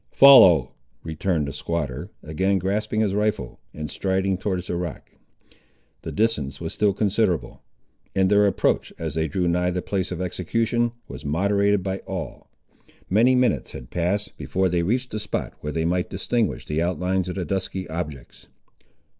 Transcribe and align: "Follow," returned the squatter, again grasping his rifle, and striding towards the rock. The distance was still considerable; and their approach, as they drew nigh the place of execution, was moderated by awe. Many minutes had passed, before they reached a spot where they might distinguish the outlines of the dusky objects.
"Follow," 0.13 0.71
returned 1.03 1.47
the 1.47 1.53
squatter, 1.53 2.09
again 2.23 2.57
grasping 2.57 3.01
his 3.01 3.13
rifle, 3.13 3.59
and 3.71 3.91
striding 3.91 4.35
towards 4.35 4.65
the 4.65 4.75
rock. 4.75 5.11
The 6.01 6.11
distance 6.11 6.59
was 6.59 6.73
still 6.73 6.91
considerable; 6.91 7.61
and 8.15 8.27
their 8.27 8.47
approach, 8.47 8.91
as 8.97 9.13
they 9.13 9.27
drew 9.27 9.47
nigh 9.47 9.69
the 9.69 9.83
place 9.83 10.11
of 10.11 10.19
execution, 10.19 10.93
was 11.07 11.23
moderated 11.23 11.83
by 11.83 11.99
awe. 12.07 12.45
Many 13.11 13.35
minutes 13.35 13.73
had 13.73 13.91
passed, 13.91 14.35
before 14.39 14.69
they 14.69 14.81
reached 14.81 15.13
a 15.13 15.19
spot 15.19 15.53
where 15.59 15.71
they 15.71 15.85
might 15.85 16.09
distinguish 16.09 16.65
the 16.65 16.81
outlines 16.81 17.29
of 17.29 17.35
the 17.35 17.45
dusky 17.45 17.87
objects. 17.87 18.47